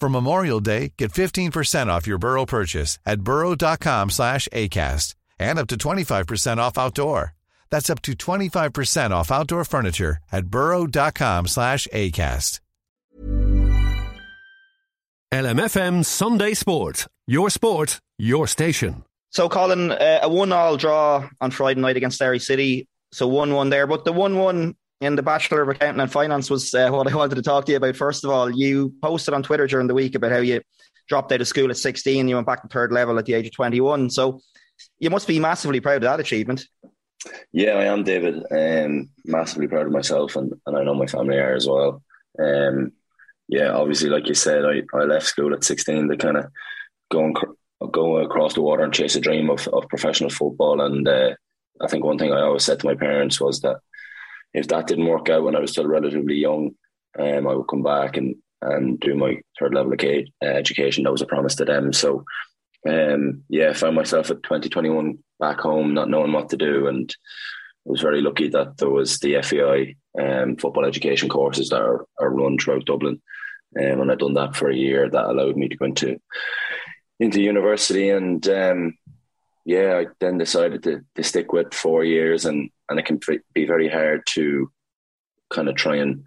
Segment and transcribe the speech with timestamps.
[0.00, 5.68] For Memorial Day, get 15% off your Burrow purchase at burrow.com slash ACAST and up
[5.68, 7.34] to 25% off outdoor.
[7.68, 12.60] That's up to 25% off outdoor furniture at burrow.com slash ACAST.
[15.32, 17.06] LMFM Sunday Sport.
[17.26, 19.04] Your sport, your station.
[19.28, 22.88] So, Colin, uh, a one-all draw on Friday night against Derry City.
[23.12, 26.90] So one-one there, but the one-one in the Bachelor of Accounting and Finance was uh,
[26.90, 27.96] what I wanted to talk to you about.
[27.96, 30.60] First of all, you posted on Twitter during the week about how you
[31.08, 33.46] dropped out of school at 16, you went back to third level at the age
[33.46, 34.10] of 21.
[34.10, 34.40] So
[34.98, 36.66] you must be massively proud of that achievement.
[37.52, 38.44] Yeah, I am, David.
[38.50, 42.02] Um, massively proud of myself, and, and I know my family are as well.
[42.38, 42.92] Um,
[43.48, 46.46] yeah, obviously, like you said, I, I left school at 16 to kind of
[47.10, 47.36] go and
[47.92, 50.80] go across the water and chase a dream of, of professional football.
[50.80, 51.34] And uh,
[51.80, 53.78] I think one thing I always said to my parents was that
[54.54, 56.72] if that didn't work out when I was still relatively young,
[57.18, 60.00] um, I would come back and, and do my third level of
[60.42, 61.04] education.
[61.04, 61.92] That was a promise to them.
[61.92, 62.24] So,
[62.88, 66.86] um, yeah, I found myself at 2021 back home, not knowing what to do.
[66.86, 67.14] And
[67.86, 72.06] I was very lucky that there was the FAI um, football education courses that are,
[72.20, 73.20] are run throughout Dublin.
[73.78, 75.08] Um, and I'd done that for a year.
[75.08, 76.20] That allowed me to go into
[77.20, 78.08] into university.
[78.08, 78.98] And um,
[79.64, 83.20] yeah, I then decided to, to stick with four years and and it can
[83.54, 84.70] be very hard to
[85.50, 86.22] kind of try and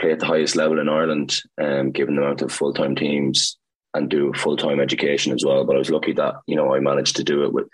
[0.00, 3.58] play at the highest level in Ireland, um, given the amount of full time teams
[3.94, 5.64] and do full time education as well.
[5.64, 7.68] But I was lucky that you know I managed to do it with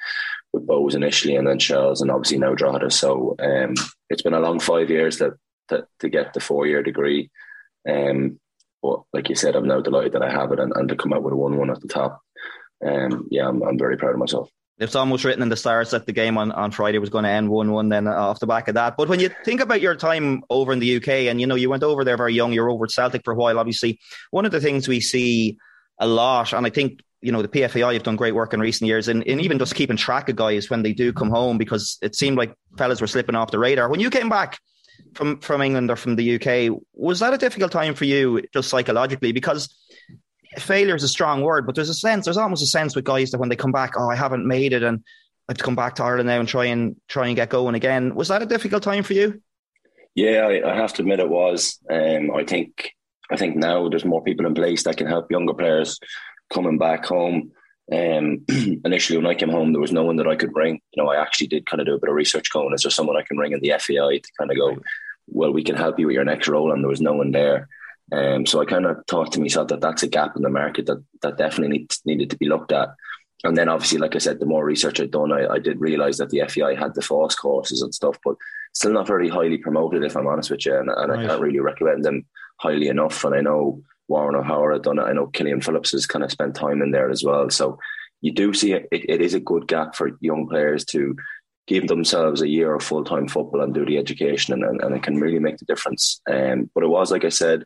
[0.53, 2.91] with Bohs initially, and then Shels, and obviously now Drogheda.
[2.91, 3.75] So um,
[4.09, 5.35] it's been a long five years to
[5.69, 7.31] to, to get the four year degree.
[7.89, 8.39] Um,
[8.83, 11.13] but like you said, I'm now delighted that I have it and, and to come
[11.13, 12.21] out with a one one at the top.
[12.87, 16.07] Um, yeah, I'm, I'm very proud of myself it's almost written in the stars that
[16.07, 18.47] the game on, on Friday was going to end 1 1 then uh, off the
[18.47, 18.97] back of that.
[18.97, 21.69] But when you think about your time over in the UK, and you know, you
[21.69, 23.99] went over there very young, you're over at Celtic for a while, obviously.
[24.31, 25.59] One of the things we see
[25.99, 28.87] a lot, and I think, you know, the PFAI have done great work in recent
[28.87, 31.99] years, and, and even just keeping track of guys when they do come home, because
[32.01, 33.89] it seemed like fellas were slipping off the radar.
[33.89, 34.61] When you came back
[35.15, 38.71] from, from England or from the UK, was that a difficult time for you just
[38.71, 39.33] psychologically?
[39.33, 39.75] Because
[40.59, 43.31] failure is a strong word, but there's a sense, there's almost a sense with guys
[43.31, 45.03] that when they come back, oh, I haven't made it, and
[45.49, 47.75] I have to come back to Ireland now and try and try and get going
[47.75, 48.15] again.
[48.15, 49.43] Was that a difficult time for you?
[50.15, 51.79] Yeah, I, I have to admit it was.
[51.91, 52.93] Um, I think
[53.31, 55.99] I think now there's more people in place that can help younger players
[56.53, 57.53] coming back home.
[57.93, 58.45] Um,
[58.85, 60.81] initially, when I came home, there was no one that I could ring.
[60.93, 62.91] You know, I actually did kind of do a bit of research going, is there
[62.91, 64.79] someone I can ring in the FAI to kind of go,
[65.27, 67.69] well, we can help you with your next role, and there was no one there.
[68.11, 70.87] Um, so I kind of thought to myself that that's a gap in the market
[70.87, 72.89] that that definitely needs, needed to be looked at.
[73.45, 76.19] And then obviously, like I said, the more research I'd done, I, I did realise
[76.19, 78.35] that the FAI had the FÁS courses and stuff, but
[78.75, 80.77] still not very highly promoted, if I'm honest with you.
[80.77, 81.21] And, and right.
[81.21, 82.27] I can't really recommend them
[82.57, 83.23] highly enough.
[83.25, 85.03] And I know Warren O'Hora had done it.
[85.03, 87.49] I know Killian Phillips has kind of spent time in there as well.
[87.51, 87.79] So
[88.21, 91.15] you do see it, it, it is a good gap for young players to
[91.69, 94.97] give themselves a year of full time football and do the education, and, and, and,
[94.97, 96.21] it can really make the difference.
[96.29, 97.65] Um, but it was, like I said,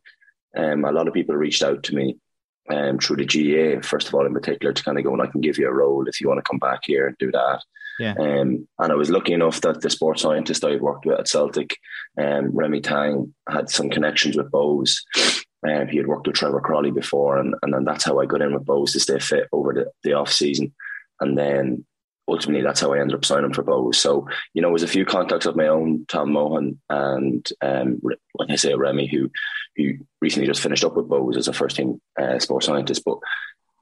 [0.56, 2.16] um, a lot of people reached out to me
[2.70, 5.26] um, through the GA, first of all, in particular, to kind of go, and I
[5.26, 7.62] can give you a role if you want to come back here and do that.
[7.98, 8.14] Yeah.
[8.18, 11.28] Um, and I was lucky enough that the sports scientist I had worked with at
[11.28, 11.76] Celtic,
[12.18, 14.96] um, Remy Tang, had some connections with Bohs.
[15.68, 18.42] Um, he had worked with Trevor Croly before, and, and then that's how I got
[18.42, 20.72] in with Bohs to stay fit over the, the off season.
[21.20, 21.84] And then
[22.28, 23.96] ultimately that's how I ended up signing for Bohs.
[23.96, 28.00] So, you know, it was a few contacts of my own, Tom Mohan and um,
[28.02, 29.30] like I say, Remy, who
[29.76, 33.02] who recently just finished up with Bohs as a first team uh, sports scientist.
[33.04, 33.18] But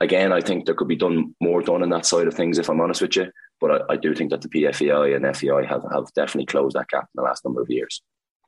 [0.00, 2.68] again, I think there could be done more done on that side of things, if
[2.68, 3.30] I'm honest with you.
[3.60, 6.88] But I, I do think that the PFAI and FAI have, have definitely closed that
[6.88, 8.02] gap in the last number of years.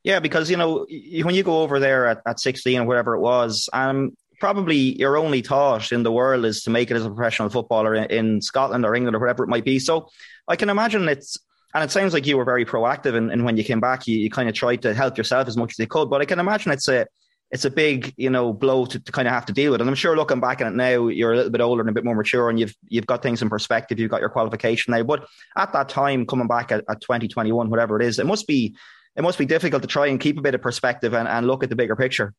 [0.04, 0.86] Yeah, because you know
[1.22, 5.16] when you go over there at, at 16 or whatever it was, um, probably your
[5.16, 8.42] only thought in the world is to make it as a professional footballer in, in,
[8.42, 9.78] Scotland or England or wherever it might be.
[9.78, 10.08] So
[10.48, 11.38] I can imagine it's,
[11.72, 13.14] and it sounds like you were very proactive.
[13.14, 15.56] And, and when you came back, you, you kind of tried to help yourself as
[15.56, 16.10] much as you could.
[16.10, 17.06] But I can imagine it's a,
[17.52, 19.80] it's a big, you know, blow to, to kind of have to deal with.
[19.80, 21.92] And I'm sure looking back at it now, you're a little bit older and a
[21.92, 24.00] bit more mature, and you've you've got things in perspective.
[24.00, 25.24] You've got your qualification now, but
[25.56, 28.74] at that time, coming back at, at 2021, whatever it is, it must be
[29.14, 31.62] it must be difficult to try and keep a bit of perspective and, and look
[31.62, 32.34] at the bigger picture.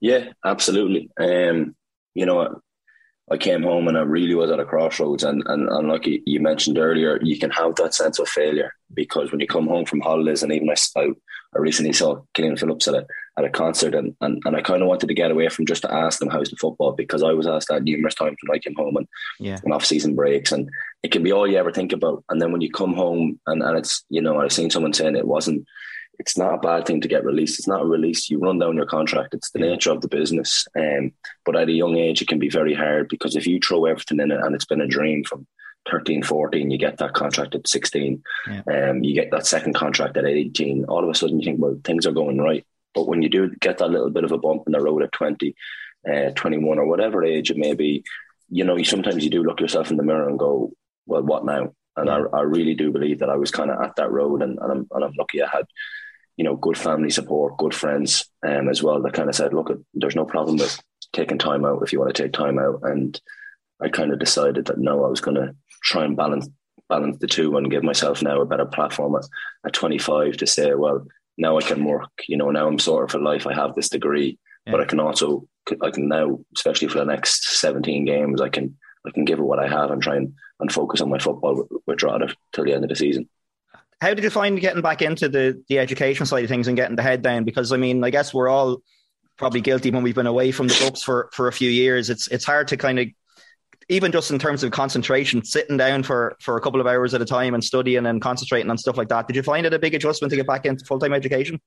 [0.00, 1.10] Yeah, absolutely.
[1.18, 1.74] Um,
[2.14, 2.60] you know,
[3.30, 5.22] I came home and I really was at a crossroads.
[5.22, 9.30] And, and, and like you mentioned earlier, you can have that sense of failure because
[9.30, 11.08] when you come home from holidays, and even I,
[11.54, 13.06] I recently saw Killian Phillips at a,
[13.38, 15.82] at a concert, and, and, and I kind of wanted to get away from just
[15.82, 18.60] to ask them how's the football because I was asked that numerous times when I
[18.60, 19.06] came home and,
[19.38, 19.58] yeah.
[19.62, 20.52] and off season breaks.
[20.52, 20.70] And
[21.02, 22.24] it can be all you ever think about.
[22.30, 25.16] And then when you come home, and, and it's, you know, I've seen someone saying
[25.16, 25.66] it wasn't
[26.18, 27.58] it's not a bad thing to get released.
[27.58, 28.28] It's not a release.
[28.28, 29.34] You run down your contract.
[29.34, 30.66] It's the nature of the business.
[30.76, 31.12] Um,
[31.44, 34.20] but at a young age, it can be very hard because if you throw everything
[34.20, 35.46] in it and it's been a dream from
[35.88, 38.90] 13, 14, you get that contract at 16, yeah.
[38.90, 41.78] um, you get that second contract at 18, all of a sudden you think, well,
[41.84, 42.66] things are going right.
[42.94, 45.12] But when you do get that little bit of a bump in the road at
[45.12, 45.54] 20,
[46.12, 48.02] uh, 21 or whatever age it may be,
[48.50, 50.72] you know, you, sometimes you do look yourself in the mirror and go,
[51.06, 51.72] well, what now?
[51.96, 52.24] And yeah.
[52.32, 54.72] I, I really do believe that I was kind of at that road and, and,
[54.72, 55.66] I'm, and I'm lucky I had
[56.38, 59.70] you know, good family support, good friends um, as well that kind of said, look,
[59.92, 60.80] there's no problem with
[61.12, 62.80] taking time out if you want to take time out.
[62.84, 63.20] And
[63.82, 66.48] I kind of decided that no, I was going to try and balance
[66.88, 69.24] balance the two and give myself now a better platform at,
[69.66, 71.06] at 25 to say, well,
[71.36, 72.10] now I can work.
[72.28, 73.46] You know, now I'm sort of for life.
[73.46, 74.72] I have this degree, yeah.
[74.72, 75.46] but I can also
[75.82, 79.42] I can now, especially for the next 17 games, I can I can give it
[79.42, 82.74] what I have and try and, and focus on my football with, with till the
[82.74, 83.28] end of the season.
[84.00, 86.96] How did you find getting back into the the education side of things and getting
[86.96, 87.44] the head down?
[87.44, 88.82] Because I mean, I guess we're all
[89.36, 92.10] probably guilty when we've been away from the books for for a few years.
[92.10, 93.08] It's it's hard to kind of
[93.88, 97.22] even just in terms of concentration, sitting down for for a couple of hours at
[97.22, 99.26] a time and studying and concentrating on stuff like that.
[99.26, 101.60] Did you find it a big adjustment to get back into full time education?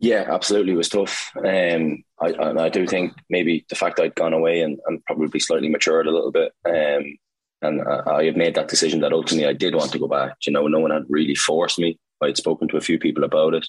[0.00, 0.72] Yeah, absolutely.
[0.72, 1.30] It was tough.
[1.36, 5.68] Um, I, I do think maybe the fact I'd gone away and, and probably slightly
[5.68, 7.16] matured a little bit um,
[7.64, 10.36] and I had made that decision that ultimately I did want to go back.
[10.46, 11.98] You know, no one had really forced me.
[12.22, 13.66] I'd spoken to a few people about it.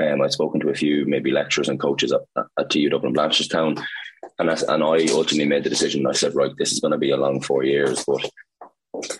[0.00, 2.20] Um, I'd spoken to a few maybe lecturers and coaches at,
[2.58, 3.82] at TU Dublin Blanchardstown.
[4.38, 6.06] And I, and I ultimately made the decision.
[6.06, 8.28] I said, right, this is going to be a long four years, but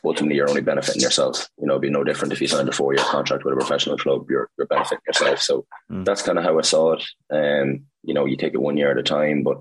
[0.04, 1.48] ultimately you're only benefiting yourself.
[1.58, 3.56] You know, it'd be no different if you signed a four year contract with a
[3.56, 5.40] professional club, you're, you're benefiting yourself.
[5.40, 6.04] So mm.
[6.04, 7.04] that's kind of how I saw it.
[7.32, 9.58] Um, you know, you take it one year at a time, but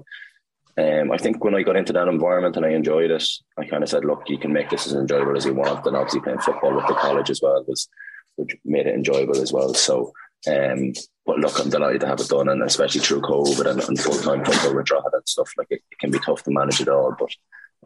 [0.78, 3.28] um, I think when I got into that environment and I enjoyed it,
[3.58, 5.86] I kind of said, look, you can make this as enjoyable as you want.
[5.86, 7.90] And obviously playing football with the college as well was,
[8.36, 9.74] which made it enjoyable as well.
[9.74, 10.14] So,
[10.48, 10.94] um,
[11.26, 14.20] but look, I'm delighted to have it done, and especially through COVID and, and full
[14.20, 15.52] time football with Drogheda and stuff.
[15.58, 17.32] Like it, it, can be tough to manage it all, but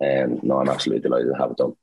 [0.05, 1.75] um, no, I'm absolutely delighted to have it done.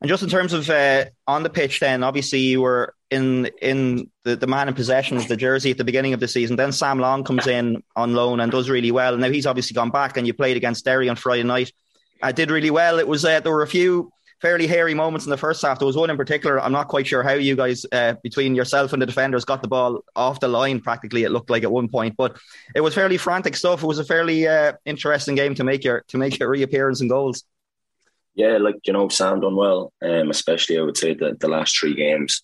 [0.00, 4.10] And just in terms of uh, on the pitch, then obviously you were in in
[4.24, 6.56] the, the man in possession of the jersey at the beginning of the season.
[6.56, 9.16] Then Sam Long comes in on loan and does really well.
[9.16, 11.72] Now he's obviously gone back, and you played against Derry on Friday night.
[12.22, 12.98] I did really well.
[12.98, 15.80] It was uh, there were a few fairly hairy moments in the first half.
[15.80, 16.60] There was one in particular.
[16.60, 19.68] I'm not quite sure how you guys, uh, between yourself and the defenders, got the
[19.68, 20.80] ball off the line.
[20.80, 22.38] Practically, it looked like at one point, but
[22.74, 23.82] it was fairly frantic stuff.
[23.82, 27.10] It was a fairly uh, interesting game to make your to make your reappearance and
[27.10, 27.42] goals
[28.34, 29.92] yeah, like you know, Sam done well.
[30.02, 32.42] Um, especially I would say that the last three games,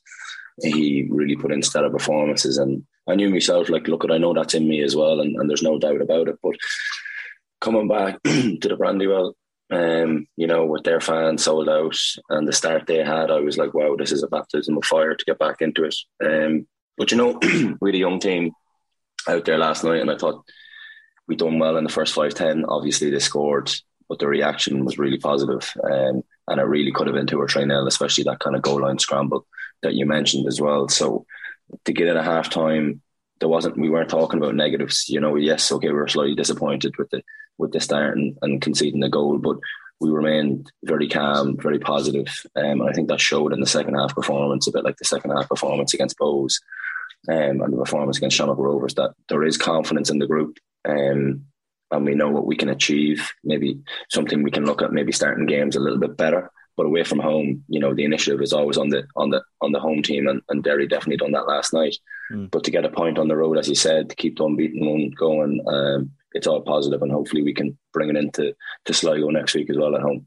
[0.62, 4.54] he really put in stellar performances, and I knew myself like, look, I know that's
[4.54, 6.36] in me as well, and, and there's no doubt about it.
[6.42, 6.56] But
[7.60, 9.34] coming back to the Brandywell,
[9.70, 11.96] um, you know, with their fans sold out
[12.28, 15.14] and the start they had, I was like, wow, this is a baptism of fire
[15.14, 15.94] to get back into it.
[16.24, 17.38] Um, but you know,
[17.80, 18.52] we had a young team
[19.28, 20.44] out there last night, and I thought
[21.26, 22.64] we done well in the first five ten.
[22.66, 23.70] Obviously, they scored
[24.08, 27.48] but the reaction was really positive, um, and it really could have been two or
[27.48, 29.46] three nil, especially that kind of goal line scramble
[29.82, 30.88] that you mentioned as well.
[30.88, 31.26] So
[31.84, 33.02] to get it at half time,
[33.40, 35.08] there wasn't we weren't talking about negatives.
[35.08, 37.22] You know, yes, okay, we were slightly disappointed with the
[37.58, 39.56] with the start and, and conceding the goal, but
[40.00, 43.94] we remained very calm, very positive, um, and I think that showed in the second
[43.94, 46.60] half performance, a bit like the second half performance against Bohs
[47.28, 48.94] um, and the performance against Shamrock Rovers.
[48.94, 50.58] That there is confidence in the group.
[50.86, 51.46] Um,
[51.96, 53.30] and we know what we can achieve.
[53.42, 56.50] Maybe something we can look at, maybe starting games a little bit better.
[56.76, 59.70] But away from home, you know, the initiative is always on the on the on
[59.70, 61.96] the home team, and, and Derry definitely done that last night.
[62.32, 62.50] Mm.
[62.50, 64.84] But to get a point on the road, as you said, to keep the unbeaten
[64.84, 68.54] one going, um, it's all positive, and hopefully we can bring it into
[68.86, 70.26] to Sligo next week as well at home.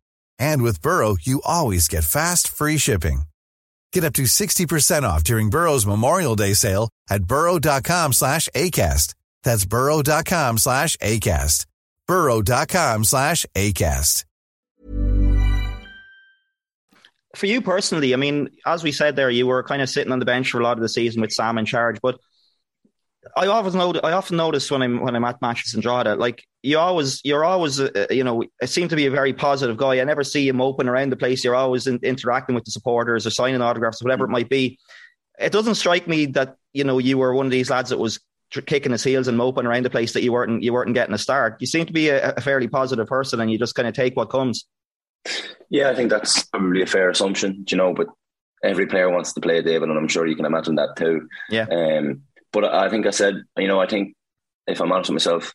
[0.41, 3.25] And with Burrow, you always get fast, free shipping.
[3.93, 9.13] Get up to 60% off during Burrow's Memorial Day sale at burrow.com slash ACAST.
[9.43, 11.65] That's burrow.com slash ACAST.
[12.07, 14.25] burrow.com slash ACAST.
[17.35, 20.19] For you personally, I mean, as we said there, you were kind of sitting on
[20.19, 22.19] the bench for a lot of the season with Sam in charge, but
[23.37, 26.43] I always notice, I often notice when I'm when I'm at matches in Drogheda, like
[26.63, 29.99] you always you're always uh, you know it seem to be a very positive guy.
[29.99, 31.43] I never see him open around the place.
[31.43, 34.79] You're always in, interacting with the supporters or signing autographs, or whatever it might be.
[35.39, 38.19] It doesn't strike me that you know you were one of these lads that was
[38.65, 41.19] kicking his heels and moping around the place that you weren't you weren't getting a
[41.19, 41.57] start.
[41.59, 44.15] You seem to be a, a fairly positive person, and you just kind of take
[44.15, 44.65] what comes.
[45.69, 47.93] Yeah, I think that's probably a fair assumption, you know.
[47.93, 48.07] But
[48.63, 51.27] every player wants to play, David, and I'm sure you can imagine that too.
[51.49, 51.67] Yeah.
[51.71, 54.15] Um, but I think I said, you know, I think
[54.67, 55.53] if I'm honest with myself,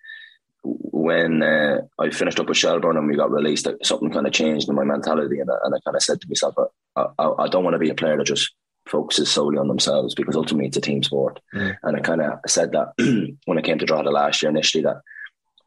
[0.63, 4.69] when uh, I finished up with Shelbourne and we got released, something kind of changed
[4.69, 6.55] in my mentality, and I, and I kind of said to myself,
[6.97, 8.53] I, I, I don't want to be a player that just
[8.87, 11.41] focuses solely on themselves because ultimately it's a team sport.
[11.55, 11.77] Mm.
[11.83, 12.93] And I kind of said that
[13.45, 15.01] when I came to Drogheda last year initially that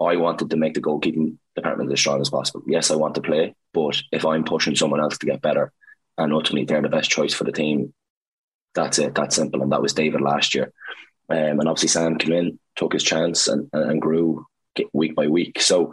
[0.02, 2.64] I wanted to make the goalkeeping department as strong as possible.
[2.68, 5.74] Yes, I want to play, but if I'm pushing someone else to get better
[6.18, 7.94] and ultimately they're the best choice for the team,
[8.74, 9.16] that's it.
[9.16, 9.62] That's simple.
[9.62, 10.72] And that was David last year.
[11.30, 14.46] Um, and obviously Sam came in, took his chance, and, and grew
[14.94, 15.62] week by week.
[15.62, 15.92] So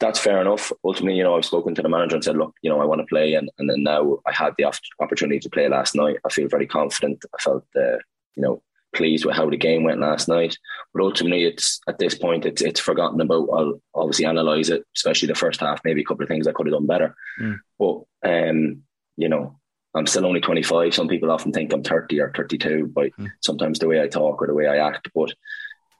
[0.00, 0.72] that's fair enough.
[0.84, 3.00] Ultimately, you know, I've spoken to the manager and said, look, you know, I want
[3.00, 6.18] to play, and and then now I had the opportunity to play last night.
[6.24, 7.24] I feel very confident.
[7.34, 7.98] I felt, uh,
[8.36, 8.62] you know,
[8.94, 10.56] pleased with how the game went last night.
[10.92, 13.48] But ultimately, it's at this point, it's it's forgotten about.
[13.52, 15.80] I'll obviously analyze it, especially the first half.
[15.84, 17.14] Maybe a couple of things I could have done better.
[17.40, 17.58] Mm.
[17.78, 18.82] But um,
[19.16, 19.58] you know,
[19.98, 20.94] I'm still only 25.
[20.94, 23.30] Some people often think I'm 30 or 32 by mm.
[23.40, 25.10] sometimes the way I talk or the way I act.
[25.14, 25.34] But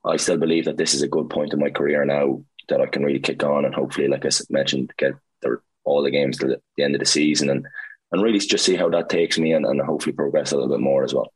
[0.04, 2.86] I still believe that this is a good point in my career now that I
[2.86, 6.60] can really kick on and hopefully, like I mentioned, get the, all the games to
[6.76, 7.66] the, end of the season and,
[8.12, 10.80] and really just see how that takes me and, and hopefully progress a little bit
[10.80, 11.32] more as well.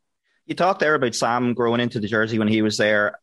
[0.47, 3.19] You talked there about Sam growing into the jersey when he was there.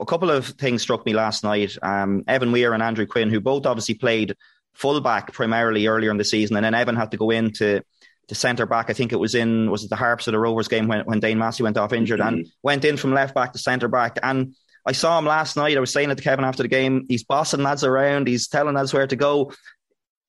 [0.00, 1.76] A couple of things struck me last night.
[1.82, 4.36] Um, Evan Weir and Andrew Quinn, who both obviously played
[4.74, 7.82] fullback primarily earlier in the season, and then Evan had to go into
[8.28, 8.88] the centre back.
[8.88, 11.20] I think it was in was it the Harps or the Rovers game when, when
[11.20, 12.34] Dane Massey went off injured mm-hmm.
[12.34, 14.18] and went in from left back to centre back.
[14.22, 14.54] And
[14.86, 15.76] I saw him last night.
[15.76, 17.04] I was saying it to Kevin after the game.
[17.08, 18.26] He's bossing lads around.
[18.26, 19.52] He's telling lads where to go.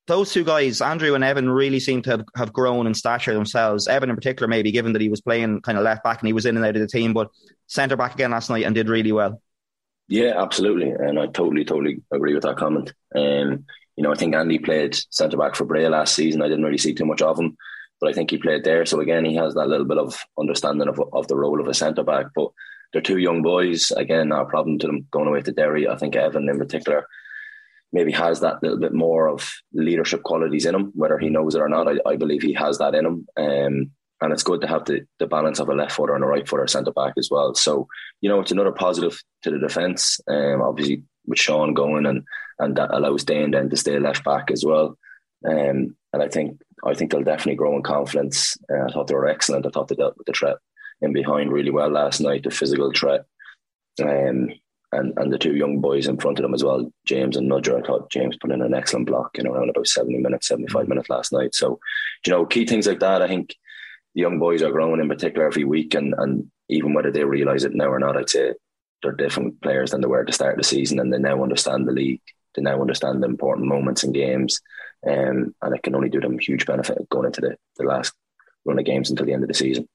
[0.06, 3.88] Those two guys, Andrew and Evan, really seem to have, have grown in stature themselves.
[3.88, 6.34] Evan, in particular, maybe given that he was playing kind of left back and he
[6.34, 7.30] was in and out of the team, but
[7.68, 9.42] centre back again last night and did really well.
[10.10, 12.94] Yeah, absolutely, and I totally, totally agree with that comment.
[13.16, 16.42] Um, you know, I think Andy played centre back for Bray last season.
[16.42, 17.56] I didn't really see too much of him
[18.03, 18.86] but I think he played there.
[18.86, 21.74] So again, he has that little bit of understanding of, of the role of a
[21.74, 22.25] centre back.
[22.36, 22.50] But
[22.91, 23.91] they're two young boys.
[23.91, 25.88] Again, not a problem to them going away to Derry.
[25.88, 27.07] I think Evan in particular
[27.93, 31.62] maybe has that little bit more of leadership qualities in him, whether he knows it
[31.62, 31.88] or not.
[31.88, 33.27] I, I believe he has that in him.
[33.38, 36.27] Um, and it's good to have the, the balance of a left footer and a
[36.27, 37.55] right footer centre back as well.
[37.55, 37.88] So,
[38.19, 40.19] you know, it's another positive to the defence.
[40.27, 42.25] Um, obviously, with Sean going and,
[42.60, 44.98] and that allows Dane then to stay left back as well.
[45.48, 48.58] Um, and I think I think they'll definitely grow in confidence.
[48.70, 49.66] Uh, I thought they were excellent.
[49.66, 50.58] I thought they dealt with the threat
[51.02, 53.25] in behind really well last night, the physical threat.
[54.02, 54.50] Um,
[54.92, 57.82] and, and the two young boys in front of them as well, James and Nudger.
[57.82, 60.88] I thought James put in an excellent block, you know, around about 70 minutes, 75
[60.88, 61.56] minutes last night.
[61.56, 61.80] So,
[62.25, 63.56] you know, key things like that, I think
[64.13, 67.63] the young boys are growing in particular every week, and and even whether they realise
[67.63, 68.54] it now or not, I'd say
[69.02, 71.44] they're different players than they were at the start of the season, and they now
[71.44, 72.22] understand the league.
[72.56, 74.62] They now understand the important moments in games,
[75.07, 78.13] um, and it can only do them huge benefit going into the, the last
[78.65, 79.88] run of games until the end of the season.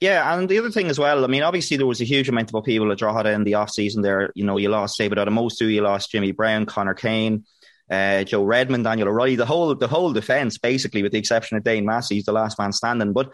[0.00, 2.52] Yeah, and the other thing as well, I mean, obviously there was a huge amount
[2.52, 4.30] of people at Drogheda in the off season there.
[4.34, 7.44] You know, you lost David Addae-Wosu, you lost Jimmy Browne, Conor Kane,
[7.90, 11.64] uh, Joe Redmond, Daniel O'Reilly, the whole the whole defence, basically, with the exception of
[11.64, 13.12] Dane Massey, he's the last man standing.
[13.14, 13.30] But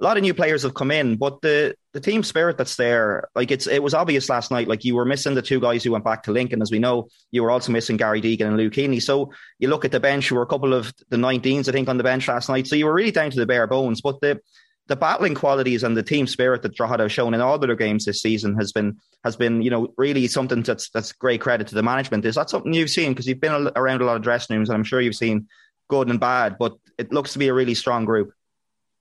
[0.00, 3.28] a lot of new players have come in, but the the team spirit that's there,
[3.34, 4.68] like it's it was obvious last night.
[4.68, 7.08] Like you were missing the two guys who went back to Lincoln, as we know.
[7.30, 9.00] You were also missing Gary Deegan and Luke Keeney.
[9.00, 11.88] So you look at the bench, there were a couple of the 19s, I think,
[11.88, 12.66] on the bench last night.
[12.66, 14.00] So you were really down to the bare bones.
[14.00, 14.40] But the
[14.86, 18.06] the battling qualities and the team spirit that Drogheda have shown in all their games
[18.06, 21.74] this season has been has been you know really something that's that's great credit to
[21.74, 22.24] the management.
[22.24, 24.76] Is that something you've seen because you've been around a lot of dressing rooms and
[24.76, 25.48] I'm sure you've seen
[25.88, 28.32] good and bad, but it looks to be a really strong group.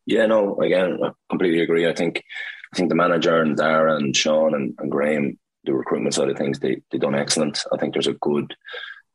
[0.09, 1.87] Yeah, no, again, I completely agree.
[1.87, 2.23] I think
[2.73, 6.37] I think the manager and Dara and Sean and, and Graham, the recruitment side of
[6.37, 7.63] things, they they done excellent.
[7.71, 8.55] I think there's a good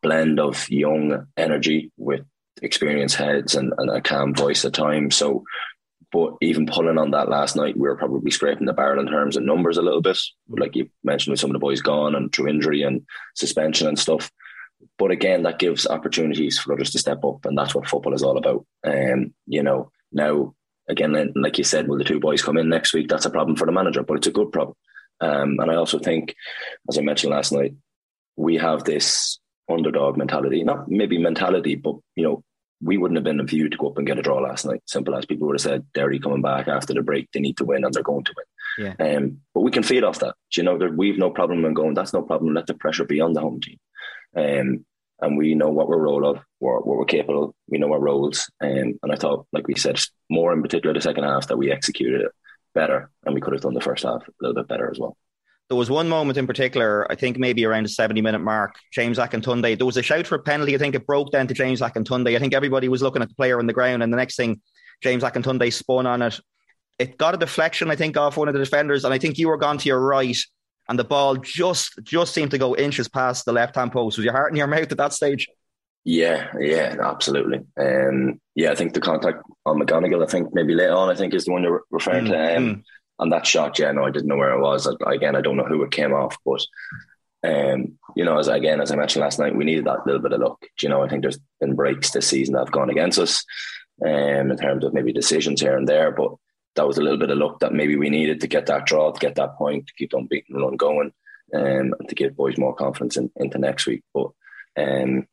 [0.05, 2.21] blend of young energy with
[2.63, 5.17] experienced heads and, and a calm voice at times.
[5.17, 5.43] So
[6.13, 9.37] but even pulling on that last night, we were probably scraping the barrel in terms
[9.37, 10.17] of numbers a little bit.
[10.49, 13.99] Like you mentioned, with some of the boys gone and through injury and suspension and
[13.99, 14.31] stuff.
[14.97, 18.23] But again, that gives opportunities for others to step up, and that's what football is
[18.23, 18.65] all about.
[18.85, 20.55] And um, you know, now
[20.88, 23.09] again, like you said, will the two boys come in next week?
[23.09, 24.76] That's a problem for the manager, but it's a good problem.
[25.21, 26.35] Um, and I also think,
[26.88, 27.75] as I mentioned last night,
[28.37, 29.38] we have this
[29.71, 32.45] underdog mentality, not maybe mentality, but you know,
[32.83, 34.83] we wouldn't have been a view to go up and get a draw last night.
[34.87, 37.64] Simple as people would have said, Derry coming back after the break, they need to
[37.64, 38.97] win and they're going to win.
[38.99, 39.17] Yeah.
[39.17, 40.35] Um, but we can feed off that.
[40.55, 42.53] You know, we've no problem in going, that's no problem.
[42.53, 43.79] Let the pressure be on the home team.
[44.37, 44.85] Um,
[45.21, 47.54] and we know what we're role of, what, what we're capable.
[47.68, 48.50] We know our roles.
[48.61, 51.71] Um, and I thought, like we said, more in particular the second half that we
[51.71, 52.33] executed it
[52.75, 55.16] better, and we could have done the first half a little bit better as well.
[55.71, 59.18] There was one moment in particular, I think maybe around the 70 minute mark, James
[59.18, 59.79] Akintunde.
[59.79, 60.74] There was a shout for a penalty.
[60.74, 62.37] I think it broke down to James Akintunde.
[62.37, 64.61] I think everybody was looking at the player on the ground, and the next thing,
[65.03, 66.38] James Akintunde spun on it.
[66.98, 69.48] It got a deflection, I think, off one of the defenders, and I think you
[69.48, 70.37] were gone to your right,
[70.88, 74.18] and the ball just just seemed to go inches past the left hand post.
[74.18, 75.49] Was your heart in your mouth at that stage?
[76.05, 77.61] Yeah, yeah, absolutely.
[77.81, 81.33] Um, yeah, I think the contact on McGonigle, I think maybe later on, I think
[81.33, 82.57] is the one you're referring mm, to.
[82.57, 82.83] Um, mm
[83.18, 84.88] and that shot, yeah, no, I didn't know where it was.
[85.07, 86.64] Again, I don't know who it came off, but
[87.47, 90.33] um, you know, as again as I mentioned last night, we needed that little bit
[90.33, 90.61] of luck.
[90.61, 93.44] Do You know, I think there's been breaks this season that have gone against us,
[94.05, 96.33] um, in terms of maybe decisions here and there, but
[96.77, 99.13] that was a little bit of luck that maybe we needed to get that draw,
[99.13, 101.13] to get that point, to keep on beating run going,
[101.55, 104.03] um, and to give boys more confidence in, into next week.
[104.13, 104.31] But
[104.77, 105.27] um,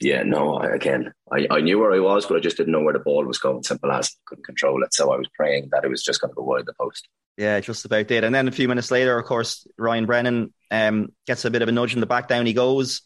[0.00, 2.82] yeah, no, I, again, I, I knew where I was, but I just didn't know
[2.82, 3.62] where the ball was going.
[3.62, 6.34] Simple as couldn't control it, so I was praying that it was just going to
[6.34, 7.08] go wide the post.
[7.36, 8.24] Yeah, just about did.
[8.24, 11.68] And then a few minutes later, of course, Ryan Brennan um, gets a bit of
[11.68, 12.28] a nudge in the back.
[12.28, 13.02] Down he goes,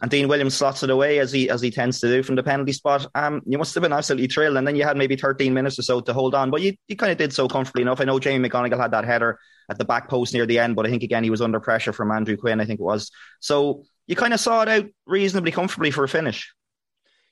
[0.00, 2.42] and Dean Williams slots it away as he as he tends to do from the
[2.42, 3.06] penalty spot.
[3.14, 4.56] Um, you must have been absolutely thrilled.
[4.56, 6.96] And then you had maybe 13 minutes or so to hold on, but you, you
[6.96, 8.00] kind of did so comfortably enough.
[8.00, 10.86] I know Jamie McGonigle had that header at the back post near the end, but
[10.86, 12.60] I think again he was under pressure from Andrew Quinn.
[12.60, 13.10] I think it was.
[13.40, 16.52] So you kind of saw it out reasonably comfortably for a finish.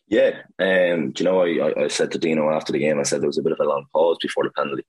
[0.08, 3.20] Yeah, um, do you know, I, I said to Dino after the game, I said
[3.20, 4.84] there was a bit of a long pause before the penalty.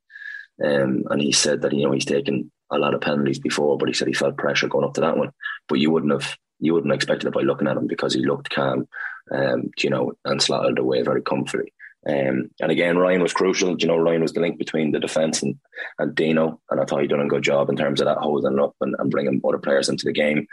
[0.63, 3.87] Um, and he said that you know he's taken a lot of penalties before, but
[3.87, 5.31] he said he felt pressure going up to that one.
[5.67, 8.25] But you wouldn't have you wouldn't have expected it by looking at him because he
[8.25, 8.87] looked calm,
[9.31, 11.73] um, you know, and slotted away very comfortably.
[12.07, 13.75] Um, and again, Ryan was crucial.
[13.77, 15.55] You know, Ryan was the link between the defence and,
[15.99, 18.59] and Dino, and I thought he'd done a good job in terms of that holding
[18.59, 20.47] up and, and bringing other players into the game.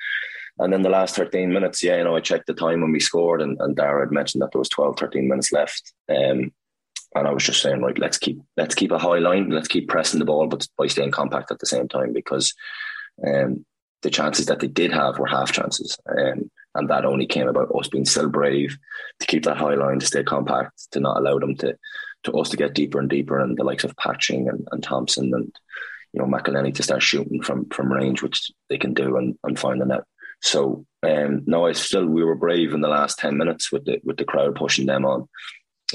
[0.58, 3.00] And then the last 13 minutes, yeah, you know, I checked the time when we
[3.00, 5.92] scored, and, and Dara had mentioned that there was 12, 13 minutes left.
[6.08, 6.52] Um,
[7.16, 9.88] and I was just saying, right, let's keep let's keep a high line, let's keep
[9.88, 12.52] pressing the ball, but by staying compact at the same time, because
[13.24, 13.64] um,
[14.04, 17.74] the chances that they did have were half chances, um, and that only came about
[17.74, 18.76] us being still brave
[19.18, 21.76] to keep that high line, to stay compact, to not allow them to
[22.24, 25.32] to us to get deeper and deeper, and the likes of Patching and, and Thomson
[25.34, 25.52] and
[26.12, 29.58] you know McEleney to start shooting from from range, which they can do and, and
[29.58, 30.04] find the net.
[30.42, 34.00] So um, no, I still we were brave in the last ten minutes with the
[34.04, 35.28] with the crowd pushing them on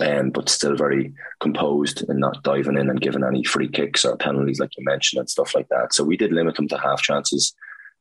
[0.01, 4.17] um, but still very composed and not diving in and giving any free kicks or
[4.17, 5.93] penalties like you mentioned and stuff like that.
[5.93, 7.53] So we did limit them to half chances.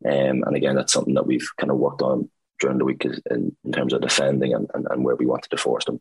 [0.05, 2.31] Um, and again, that's something that we've kind of worked on
[2.61, 5.57] during the week in, in terms of defending and, and, and, where we wanted to
[5.57, 6.01] force them.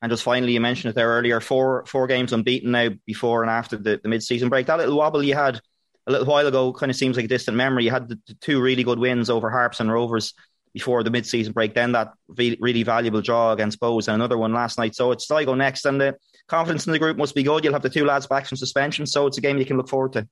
[0.00, 3.50] And just finally, you mentioned it there earlier, four four games unbeaten now before and
[3.50, 4.66] after the, the mid-season break.
[4.66, 5.60] That little wobble you had
[6.06, 7.84] a little while ago kind of seems like a distant memory.
[7.84, 10.34] You had the, the two really good wins over Harps and Rovers
[10.74, 11.74] before the mid-season break.
[11.74, 14.94] Then that really valuable draw against Bohs and another one last night.
[14.94, 16.16] So it's Sligo next, and the
[16.48, 17.62] confidence in the group must be good.
[17.62, 19.88] You'll have the two lads back from suspension, so it's a game you can look
[19.88, 20.28] forward to.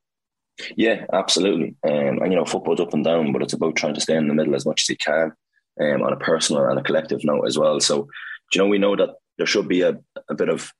[0.77, 1.77] Yeah, absolutely.
[1.85, 4.29] Um, and you know, football's up and down, but it's about trying to stay in
[4.29, 5.33] the middle as much as you can,
[5.81, 7.81] um, on a personal and a collective note as well.
[7.81, 8.09] So,
[8.53, 10.73] you know, we know that there should be a, a bit of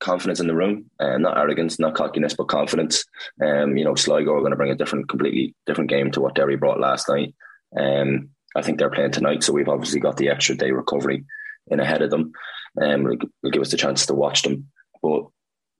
[0.00, 3.04] confidence in the room, and uh, not arrogance, not cockiness, but confidence.
[3.44, 6.34] Um, you know, Sligo are going to bring a different, completely different game to what
[6.34, 7.34] Derry brought last night.
[7.78, 11.24] Um, I think they're playing tonight, so we've obviously got the extra day recovery
[11.68, 12.32] in ahead of them.
[12.80, 14.70] Um, will give us the chance to watch them,
[15.02, 15.24] but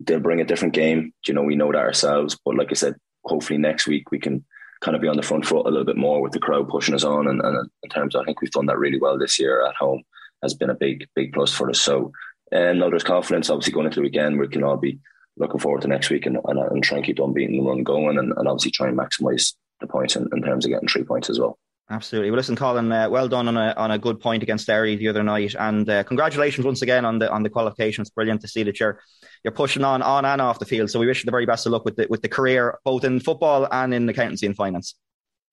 [0.00, 1.12] they'll bring a different game.
[1.26, 2.38] You know, we know that ourselves.
[2.44, 4.44] But like I said, hopefully next week we can
[4.80, 6.94] kind of be on the front foot a little bit more with the crowd pushing
[6.94, 7.28] us on.
[7.28, 9.74] And, and in terms, of, I think we've done that really well this year at
[9.74, 10.02] home.
[10.42, 11.82] Has been a big, big plus for us.
[11.82, 12.12] So,
[12.50, 13.50] and no, there's confidence.
[13.50, 14.98] Obviously, going into the weekend, we can all be
[15.36, 17.84] looking forward to next week and, and, and try and keep on beating the run
[17.84, 21.04] going, and, and obviously try and maximise the points in, in terms of getting three
[21.04, 21.58] points as well.
[21.90, 22.30] Absolutely.
[22.30, 25.08] Well, listen, Colin, uh, well done on a on a good point against Derry the
[25.08, 28.02] other night, and uh, congratulations once again on the on the qualification.
[28.02, 29.00] It's brilliant to see that you're
[29.44, 30.90] you're pushing on on and off the field.
[30.90, 33.04] So we wish you the very best of luck with the with the career, both
[33.04, 34.94] in football and in accountancy and finance.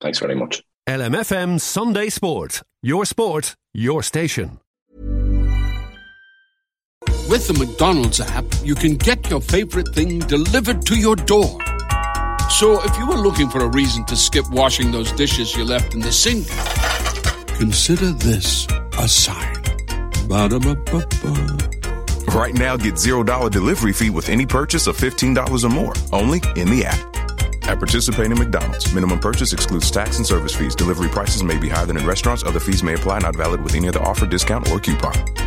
[0.01, 0.63] Thanks very much.
[0.87, 2.61] LMFM Sunday Sport.
[2.81, 4.59] Your sport, your station.
[7.29, 11.59] With the McDonald's app, you can get your favorite thing delivered to your door.
[12.49, 15.93] So if you were looking for a reason to skip washing those dishes you left
[15.93, 16.47] in the sink,
[17.57, 18.65] consider this
[18.97, 19.61] a sign.
[20.29, 21.86] Ba-da-ba-ba-ba.
[22.27, 26.69] Right now, get $0 delivery fee with any purchase of $15 or more, only in
[26.69, 26.99] the app.
[27.67, 30.75] At participating McDonald's, minimum purchase excludes tax and service fees.
[30.75, 32.43] Delivery prices may be higher than in restaurants.
[32.43, 35.46] Other fees may apply, not valid with any other offer, discount, or coupon.